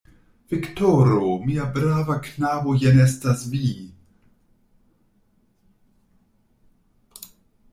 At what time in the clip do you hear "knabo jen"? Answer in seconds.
2.27-3.01